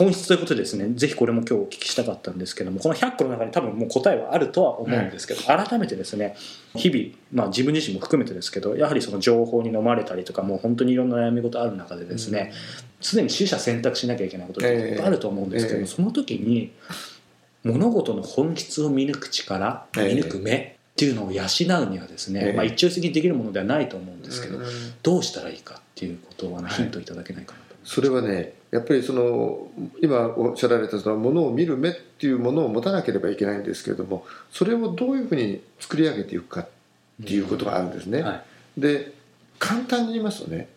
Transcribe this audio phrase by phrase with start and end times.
[0.00, 6.36] 本質ということでですねぜひこれも今日お聞きしたかったんですけどもこの100個の中に多分もう答えはあるとは思うんですけど、改めてですね
[6.74, 12.50] 日々、まあ、自分自身も含めてですけどやはりその情報に飲まれたりとかもう本当にいろんな悩み事ある中でですね、
[13.02, 16.72] 常に取捨選択しなきゃいけないことってあると思うんですけど、えー、その時に
[17.62, 24.60] 物事の本質を見抜く力、見抜く目っていうのを養うにはですね、えー、まあ、一朝一夕にできるものではないと思うんですけど、
[25.02, 29.68] どうしたらいいかっていうことをヒントいただけないかなと、はい、それはねやっぱりその
[30.00, 36.68] 今おっしゃられたそのものを見る目っていうものを持たなければいけないんですけれどもそれをどういうふうに作り上げていくかっ
[37.24, 38.20] ていうことがあるんですね。
[38.20, 38.44] うんは
[38.78, 39.12] い、で
[39.58, 40.68] 簡単に言いますとね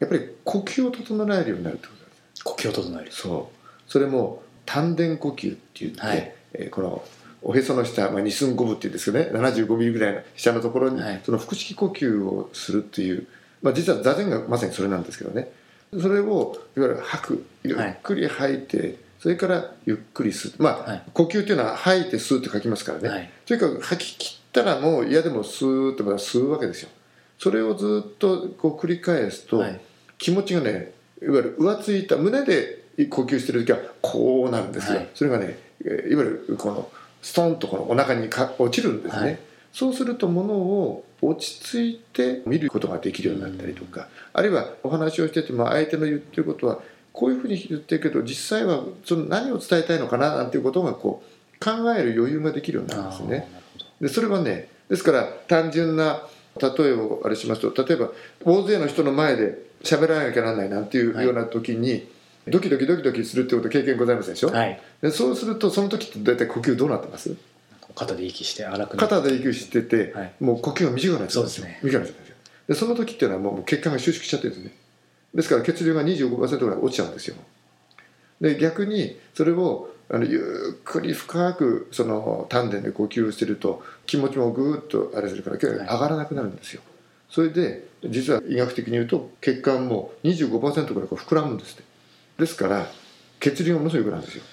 [0.00, 3.12] やっぱり呼吸を整えるようになるってことです呼吸を整える。
[3.12, 3.90] そう。
[3.90, 7.04] それも丹田呼吸って言って、はい、えー、この
[7.42, 13.26] おへその下、まあ、二寸五分っていうんですけどね75ミリぐらいの下のところに、その腹式呼吸をするっていう、
[13.62, 15.50] まあ、実は座禅がまさにそれなんですけどね
[16.00, 17.46] それをいわゆる吐く。
[17.62, 20.62] ゆっくり吐いて、はい、それからゆっくり吸う。
[20.62, 26.90] まあ、はい、呼吸っていうのは吐いて吸うって書きますからね、はい、とにかく吐き切ったらもう嫌でも吸うってまた吸うわけですよ。
[27.38, 29.64] それをずっとこう繰り返すと、
[30.18, 36.88] 気持ちがねいわゆる浮ついた胸で呼吸してる時はこうなるんですよ、それがねいわゆるこの
[37.22, 39.40] ストンとこのお腹にか落ちるんですね、
[39.74, 46.80] そうするとものを落ち着いて見ることができるようになったりとか、あるいはお話をしてても相手の言ってることは
[47.12, 53.48] こういうふうに言ってるけど実際はその何を伝えたいのかななんていうことがこう考える余裕ができるようになるんですね。
[54.00, 56.22] でそれはねですから単純な
[56.60, 58.10] 例えをあれしますと例えば
[58.44, 62.06] 大勢の人の前で喋らなきゃならないなんていうような時に、はい、
[62.46, 67.34] ドキドキドキドキするってこと経験ございませんでしょ、はい、でそうするとその時って大体呼吸どうなってます？
[67.94, 72.36] 肩で息して荒く肩で息してて、はい、もう呼吸が短くなっちゃうんですよ、ね、短くなっちゃうんですよ。
[72.68, 74.76] でその時っていうのはもう血管が収縮しちゃってるんですね。
[75.34, 77.36] ですから血流が25%ぐらい落ちちゃうんですよ。
[78.40, 86.82] で逆にそれをあのゆっくり深くその丹田で呼吸をしてると気持ちもぐーっとあれするから上がらなくなるんですよ、
[87.30, 91.82] それで実は医学的に言うと血管も25%ぐらい膨らむんですって。
[92.38, 92.86] ですから
[93.40, 94.44] 血流がものすごい良くなるんですよ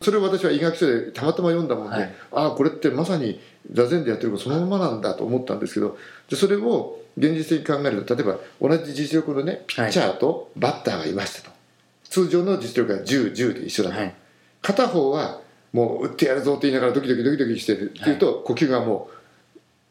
[0.00, 3.40] それを私は医学書でたまたま読んだもんで、はい、ああこれってまさに
[3.72, 14.14] 座禅でやってることそのままなんだと思ったんですけどでそれを現実的に考えると例えば同じ実力のねピッチャーとバッターがいましたと、はい、通常の実力が1010 10で一緒だと、はい、
[14.62, 15.40] 片方は
[15.72, 19.08] もう打ってやるぞって言いながらドキドキドキドキしてるっていうと、呼吸がも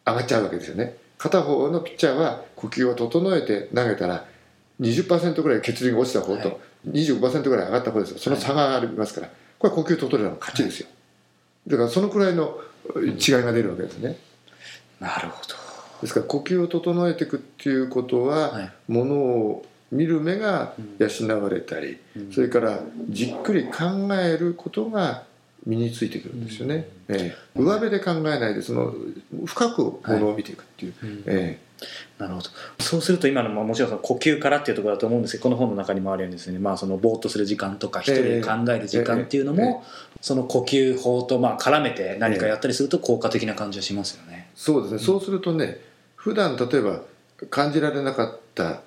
[0.06, 0.96] う上がっちゃうわけですよね。
[1.18, 4.26] 片方のピッチャーは呼吸を整えて投げたら
[4.80, 10.88] 20%ぐらい血流が落ちた方と25%ぐらい上がった方ですその差がありますから、これは呼吸整えの勝ちですよ、
[11.68, 12.60] だからそのくらいの
[12.96, 14.18] 違いが出るわけですね、
[15.00, 15.56] なるほど。
[16.02, 25.24] ですから呼吸を整えていくっていうことは、はい、ものを見る目が養われたり、うん、それからじっくり考えることが
[25.66, 28.94] 身についてくるんですよね、うん、えー、上辺で考えないでその
[29.46, 31.69] 深くものを見ていくっていう、はい、えー
[32.18, 32.50] なるほど。
[32.80, 39.84] そうすると今の、まあ、もちろんその呼吸からっていうところだと思うんですけどこの本の中にもあるようにですね、まあ、そのぼーっとする時間とか一人で考える時間っていうのも、
[40.22, 44.50] その呼吸法とまあ絡めて何かやったりすると効果的な感じはしますよね。
[44.56, 45.80] そうですね、そうするとね
[46.16, 47.02] 普段例えば
[47.50, 48.82] 感じられなかった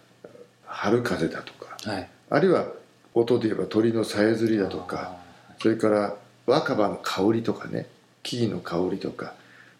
[0.66, 2.66] 春風だとか、はい、あるいは
[3.14, 5.16] 音で言えば鳥のさえずりだとか
[5.58, 6.16] それから
[6.46, 7.86] 若葉の香りとかね
[8.22, 9.34] 木々の香りとか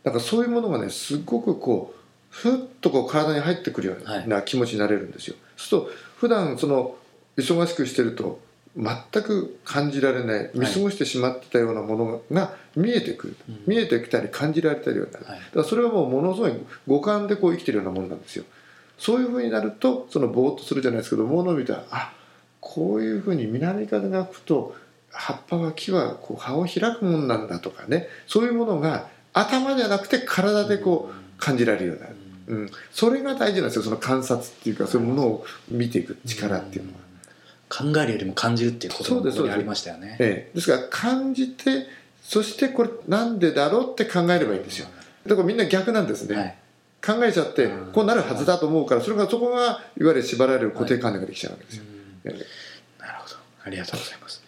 [0.05, 2.02] なんかそういうものがねすごくこう
[2.33, 5.37] ふっとこう体に入ってくるような気持ちになれるんですよ。
[5.39, 6.97] はい、そうすると普段その
[7.37, 8.41] 忙しくしてると
[8.75, 16.53] 全く感じられない見過ごしてしまってたようなものが見えてくる、はい、見えてきたり感じられたようになる、はい、だからそれはもうものすごい
[16.87, 18.45] 五感でこう生きてるようなものなんですよ。
[18.99, 22.13] そういうふうになるとそのぼーっとするじゃないですけど物を見たらあ
[22.61, 24.77] こういうふうに南風が吹くと
[25.11, 28.09] 葉っぱは木はこう葉を開くもんなんだとかね。
[28.27, 37.03] そういうものが頭じゃなくて体でこう感じられるようになる、うん、それが大事なんですよその観察っていうかそういうものを見ていく力っていうのは。
[37.73, 40.19] 考えるよりも感じるっていうこともありましたよね。
[40.21, 41.87] ええ、ですから感じて
[42.23, 44.89] そしてこれなんでだろうって考えればいいんですよ。
[45.27, 46.57] だからみんな逆なんですね、はい、
[47.05, 51.85] 考えちゃってこうなるはずだと思うからそれがそこがいわゆる縛られる固定観念ができちゃうわけですよ、
[52.25, 53.37] はい、なるほど。
[53.65, 54.42] ありがとうございます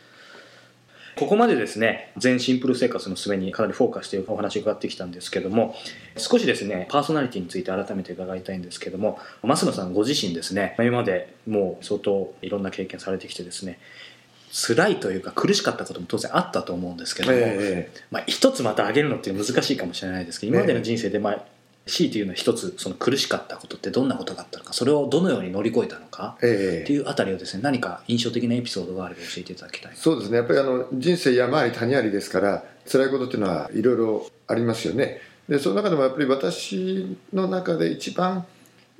[1.16, 5.74] ここまでですね全シンプル生活のすべにかなりフォーカスしてお話伺ってきたんですけども
[6.16, 13.78] 少しですねパーソナリティについて改めて伺いたいんですけども増野さんご自身ですね今までもう相当いろんな経験されてきてですね
[14.54, 21.44] 辛いというか苦しかったことも当然あったと思うんですけども、えー、まあ、一つまた挙げるのって難しいかもしれないですけど今までの人生で、まあ、
[21.86, 29.92] 強いて言うのは一つその苦しかったことってどんなことがあったのかそれをどのように乗り越えたのか、えっていうあたりをですね何か印象的なエピソードがあれば教えていただきたい。
[29.94, 30.38] そうですね。
[30.38, 35.20] やっぱりあの人生山あり谷ありですから辛いことっていうのはいろいろありますよね。
[35.48, 38.46] でその中でもやっぱり私の中で一番、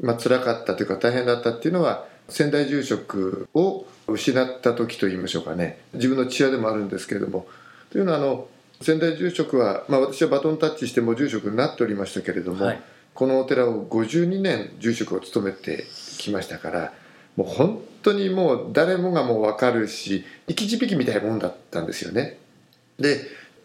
[0.00, 5.78] まあ辛かったというか大変だったっていうのは仙台住職を失った時といいましょうかね。
[5.94, 7.46] 自分の父親でもあるんですけれども。
[7.90, 8.48] というのはあの
[8.80, 12.82] 仙台住職は、まあ、私はバトンタッチしても住職になっておりましたけれども、はい、
[13.14, 15.84] このお寺を52年住職を務めて
[16.18, 16.92] きましたから
[17.36, 22.38] もう本当にもう誰もがもう分かるし生き字引みたいなもんだったんですよね。
[22.98, 23.20] で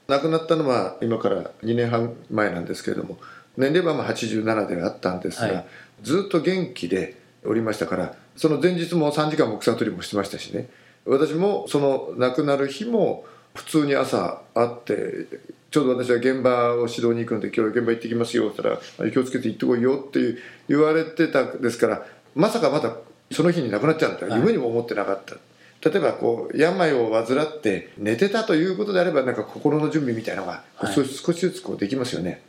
[0.07, 3.19] 亡くなったのは今から2年半前なんですけれども
[3.57, 5.65] 年齢はまあ87ではあったんですが、はい、
[6.01, 10.69] ずっと元気でおりましたからその前日も3時間も草取りもしてましたしね。
[11.05, 13.25] 私もその亡くなる日も
[13.59, 15.27] 普通に朝会って
[15.69, 20.37] ちょうど私は現場を指導に行くんで今日現場行ってきますよって言ったら気をつけて行ってこいよって
[20.69, 22.95] 言われてたですからまさかまだ
[23.31, 25.35] その日に亡くなっちゃうんだ夢にも思ってなかった。
[25.81, 30.63] 例えばこう病を患って寝てたということであればなんか心の準備みたいなのが
[30.93, 32.41] 少しずつこうできますよね。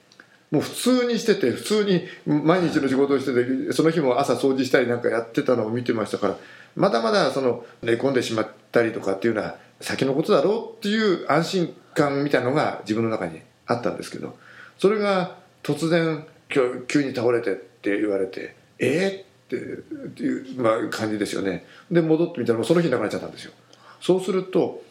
[0.51, 6.37] もう普通にしてて普通に毎日の仕事をしててその日も朝掃除したりなんかやってたのを見てましたから
[6.75, 14.37] まだまだその寝込んでしまったりとかっていうのは先のことだろうっていう安心感みたいなのが自分の中にあったんですけど
[14.79, 21.67] それが突然急に倒れてって言われてえー、っていう、まあ、感じですよね。
[21.91, 23.53] で戻ってみたらその日亡くなっちゃったんですよ。
[24.00, 24.82] そうすると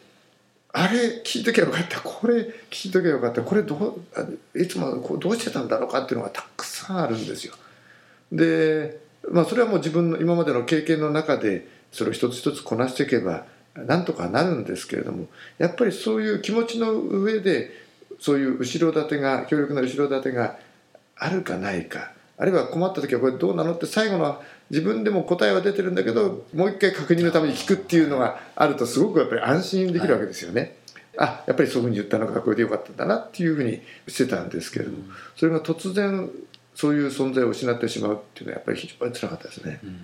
[0.72, 2.00] あれ聞いときゃよかった。
[2.00, 3.42] これ聞いときゃよかった。
[3.42, 4.00] これど
[4.54, 7.54] ういつもこうどうしてたんだろうかっていうのがたくさんあるんですよ。
[8.30, 15.26] でまあそれはもう自分の今までの経験の中でそれを一つ一つこなしていけばなんとかなるんですけれども
[15.58, 17.70] やっぱりそういう気持ちの上で
[18.18, 20.58] そういう後ろ盾が強力な後ろ盾が
[21.16, 30.76] あるかないかあるいは困った時はこれどうなのって最後の自分でも答えは出てるんだけどもう一回確認のために聞くっていうのがあるとすごくやっぱり安心できるわけですよね。
[31.16, 34.98] はい、あやっぱりそういうふうに言ったのがこれでよかったんだなっていうふうにしてたんですけれども、
[35.36, 36.30] それが突然
[36.74, 39.80] そういう存在を失ってしまうっていうのはやっぱり非常につらかったですね。
[39.84, 39.98] うん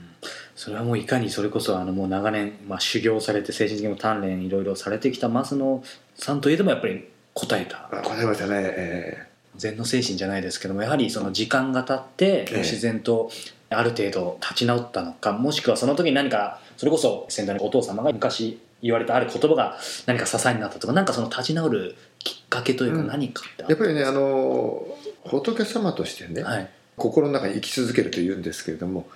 [0.56, 7.04] それはもういかにそれこそあのもう長年、まあ、修行されて精神的にも鍛錬いろいろされてきた増野さんといえどもやっぱり
[7.34, 7.88] 答えた。
[8.02, 13.30] 答えましたね、えー、禅の精神じゃないですけどもやはりその時間が経って自然と
[13.68, 19.76] ある程度立ち直ったのか、もしくはその時に何かそれこそ先代のお父様が昔言われたある言葉が
[20.06, 24.86] 何か支えになったとか何かその立ち直るきっかけというか何かって、うん、やっぱりねあの
[25.24, 29.06] 仏様としてね、はい、心の中に生き続けるというんですけれども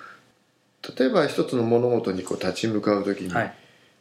[0.98, 3.54] 例えば一つの物事にこう立ち向かう時に、はい、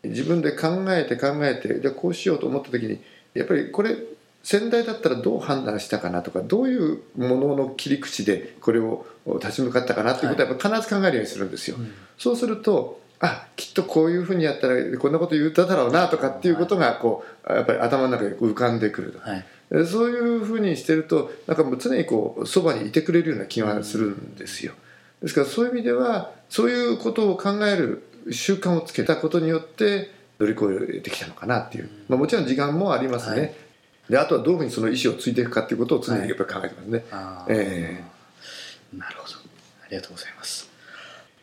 [0.03, 2.99] 自分で考えて考えてじゃあこうしようと思った時に
[3.33, 3.97] やっぱりこれ
[4.43, 11.77] 先代だったらどう判断したかなとかどういうものの切り口でこれを立ち向かったかなっていうことはやっぱ必ず考えるようにするんですよ。
[11.77, 11.87] はい、
[12.17, 19.45] そうするとあきっとこういうふうにやったらこんなこと言っただろうなとかっていうことがこうやっぱり頭の中で浮かんでくると、はい、
[19.85, 24.71] そういうふうにしてるとなんかもう常にこうそばにいてくれるような気がするんですよ。
[25.21, 33.53] ですからそういう意味ではそういうことを考える習慣をつけたことによって乗り越えてきたのかなっていう、まあ、もちろん時間もありますね、はい、
[34.09, 39.35] であとはどういうふうにその意思をついていくかっていうことを常にやっぱり考えてますね、はい、えー、なるほど。
[39.83, 40.69] ありがとうございます。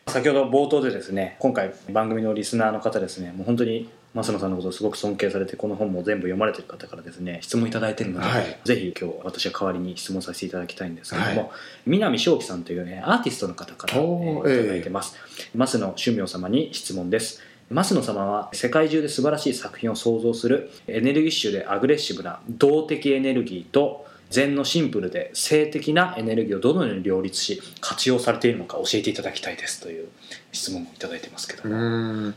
[0.07, 11.49] 先ほど冒頭でですね今回番組のリスナーの方ですねもう本当に増野さんのことをすごく尊敬されてこの本も全部読まれてる方からですね質問いただいてるので、はい、ぜひ今日私は代わりに質問させていただきたいんですけども、はい、
[11.85, 15.15] 南正樹さんというねアーティストの方から、えー、いただいてます、
[15.53, 17.41] えー、増野俊明様に質問です。
[17.69, 30.07] 増野様は世界中で素晴らしい作品を創造するエネルギッシュでアグレッシブな動的エネルギーと禅のシンプルで性的なエネルギーをどのように両立し活用されているのか教えていただきたいですという
[30.53, 32.33] 質問をいただいてますけども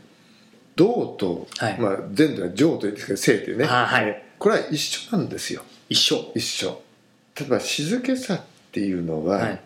[0.76, 5.62] 道と、はい、まあ、禅では情というんですけど性というね、はい、これは一緒なんですよ。
[5.88, 6.32] 一緒。
[6.34, 6.80] 一緒。
[7.38, 8.40] 例えば静けさっ
[8.72, 9.60] ていうのは、はい、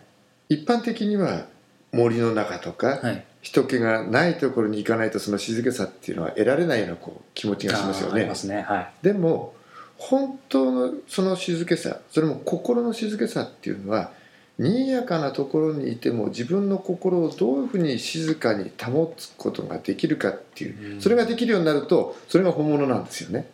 [0.49, 1.45] 一般的には
[1.91, 8.25] 森の中とか、はい、人気がないところに行かないとその静けさっていうのは得られないようなこう気持ちがしますよね。
[8.25, 8.65] ね。
[8.67, 9.53] はい、でも
[9.97, 14.11] 本当のその静けさそれも心の静けさっていうのは
[14.57, 23.49] にやかなところにいても自分の心をどういうふうに静かに保つことができるかっていうそれができるようになるとそれが本物なんですよね。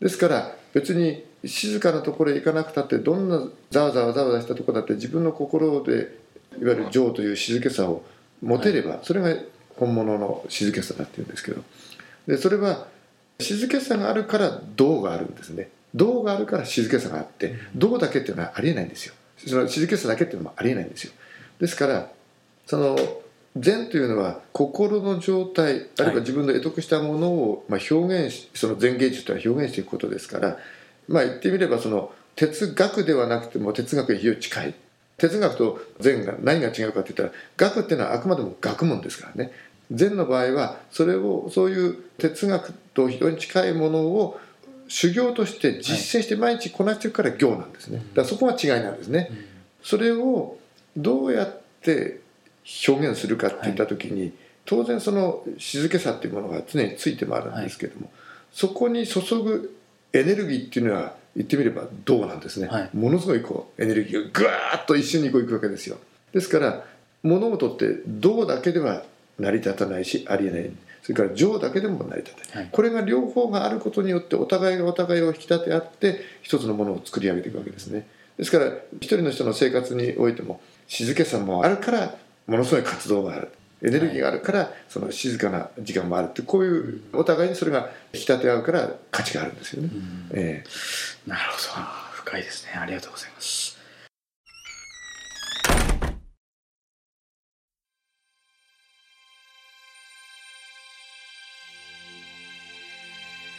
[0.00, 6.18] ですから別に静かなところへ行かなくたってどんなざわざわざわざしたところだって自分の心で
[6.60, 8.04] いわゆる情という静けさを
[8.42, 9.40] 持てればそれが
[9.76, 11.62] 本物の静けさだっていうんですけど。
[12.26, 12.86] でそれは
[13.40, 15.70] 静けさがあるから道があるんですね。
[15.94, 19.14] 道があるから静けさがあって道だけっていうのはありえないんですよ
[19.46, 21.12] その静けさだけっていうのもありえないんですよ。
[21.60, 22.10] ですから
[22.66, 22.96] その
[23.56, 30.58] 禅というのは心の状態あるいは自分の得得したものをまあ表現しその禅芸術というのは表現していくことですから
[31.08, 34.74] まあ言ってみればその哲学ではなくても哲学に非常に近い。
[35.18, 39.52] 哲学と禅が何が違うかって言ったら学っていうのはあくまでも学問ですからね。
[39.90, 44.40] 禅の場合はそれをそういう哲学と非常に近いものを
[44.92, 47.96] 修行として実践して毎日こなしていくから行なんですね。
[47.96, 49.30] だからそこが違いなんですね。
[49.82, 50.58] それを
[50.98, 52.20] どうやって
[52.86, 54.34] 表現するかっていった時に
[54.66, 58.10] 当然その静けさっていうものが常について回るんですけども
[58.52, 59.74] そこに注ぐ
[60.12, 65.96] エネルギーっていうのは言ってみれば銅なんですね、はい、ものすごいこうエネルギーがぐわーっと一瞬にこういくわけですよ。
[66.34, 66.84] ですから
[67.22, 69.04] 物事って銅だけでは
[69.38, 70.70] 成り立たないしありえない
[71.02, 78.06] それから情だけでも成り立たない、はい、これが両方があることによってお互いがお互いを引き立て合って一つのものを作り上げていくわけですね。
[78.38, 82.14] ですから一人の人の生活においても静けさもあるから
[82.46, 83.48] ものすごい活動がある。
[83.84, 89.90] エネルギーがあるからその静かな時間もあるってこういうお互いにそれが引き立て合うから価値があるんですよね。
[90.30, 92.12] えー、なるほど。
[92.12, 92.74] 深いですね。
[92.78, 93.81] ありがとうございます。